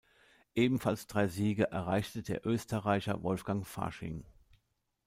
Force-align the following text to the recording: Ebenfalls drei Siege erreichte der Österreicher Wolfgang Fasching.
Ebenfalls 0.55 1.05
drei 1.05 1.27
Siege 1.27 1.71
erreichte 1.71 2.23
der 2.23 2.43
Österreicher 2.47 3.21
Wolfgang 3.21 3.67
Fasching. 3.67 4.25